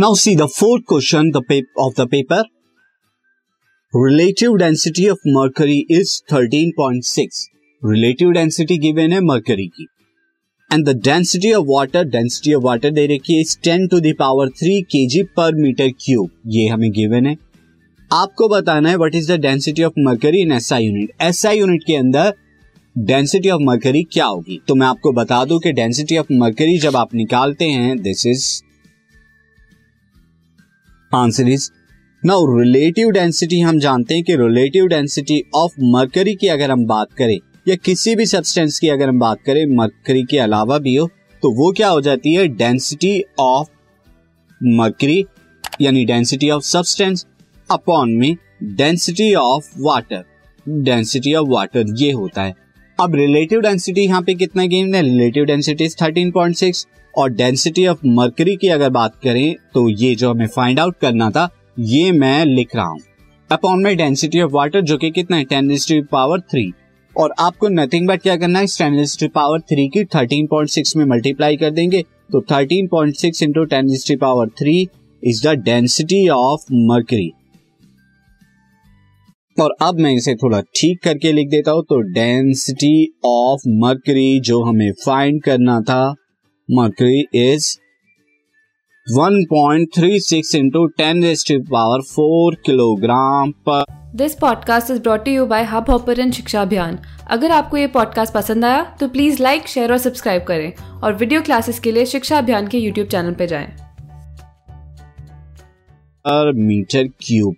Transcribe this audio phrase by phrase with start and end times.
[0.00, 2.44] Now see the fourth question, the pap- of the paper.
[3.96, 7.28] Relative density of mercury is 13.6.
[7.86, 9.86] Relative density given है mercury की.
[10.72, 14.82] And the density of water density of water दे रखी है ten to the power three
[14.82, 17.36] के जी पर metre cube ये हमें given है.
[18.12, 21.96] आपको बताना है what is the density of mercury in SI unit SI unit के
[21.96, 22.34] अंदर
[22.98, 24.60] डेंसिटी ऑफ़ मर्करी क्या होगी?
[24.68, 28.67] तो मैं आपको बता दूँ कि डेंसिटी ऑफ़ मर्करी जब आप निकालते हैं this is
[31.12, 31.70] answer is
[32.22, 37.12] now relative density, हम जानते हैं कि रिलेटिव डेंसिटी ऑफ़ मर्करी की अगर हम बात
[37.12, 41.06] करें, या किसी भी सब्सटेंस की अगर हम बात करें, मर्करी के अलावा भी हो
[41.42, 42.46] तो वो क्या हो जाती है?
[42.48, 43.68] डेंसिटी ऑफ़
[44.60, 45.24] मर्करी
[45.80, 47.26] यानी डेंसिटी ऑफ़ सब्सटेंस
[47.70, 50.24] अपॉन में density of water
[50.66, 52.54] density of water ये होता है।
[52.98, 55.02] अब रिलेटिव डेंसिटी यहाँ पे कितना गेम है?
[55.02, 60.14] Relative density thirteen point six और डेंसिटी ऑफ़ मर्करी की अगर बात करें तो ये
[60.14, 62.98] जो हमें फाइंड आउट करना था, ये मैं लिख रहा हूँ।
[63.50, 65.44] अपॉन में डेंसिटी ऑफ़ वाटर जो कि कितना है?
[65.44, 66.70] टेन पावर थ्री
[67.16, 68.66] और आपको नथिंग बट क्या करना है?
[68.66, 73.42] स्टेनलेस पावर थ्री की थर्टीन पॉइंट सिक्स में मल्टीप्लाई कर देंगे। तो thirteen point six
[73.42, 74.80] into ten power three
[75.22, 77.32] is the density of mercury
[79.60, 84.62] और अब मैं इसे थोड़ा ठीक करके लिख देता हूँ तो डेंसिटी ऑफ़ मर्करी जो
[84.62, 86.14] हमें फाइंड करना था
[86.70, 87.76] mercury is
[89.06, 95.64] 1.36 into 10 raised to power 4 kilogram per this podcast is brought you by
[95.90, 96.98] Hubhopper शिक्षा अभियान
[97.28, 101.42] अगर आपको ये पॉडकास्ट पसंद आया तो प्लीज़ लाइक शेयर और सब्सक्राइब करें और वीडियो
[101.42, 103.66] क्लासेस के लिए शिक्षा अभियान के यूट्यूब चैनल पर जाएँ।
[106.54, 107.54] Metre cube